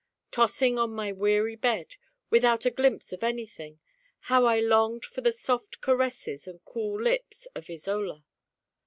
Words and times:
Tossing 0.31 0.79
on 0.79 0.89
my 0.89 1.11
weary 1.11 1.55
bed, 1.55 1.93
without 2.31 2.65
a 2.65 2.71
glimpse 2.71 3.13
of 3.13 3.23
anything, 3.23 3.79
how 4.33 4.45
I 4.45 4.59
longed 4.59 5.05
for 5.05 5.21
the 5.21 5.31
soft 5.31 5.79
caresses 5.79 6.47
and 6.47 6.65
cool 6.65 6.99
lips 6.99 7.45
of 7.53 7.69
Isola! 7.69 8.25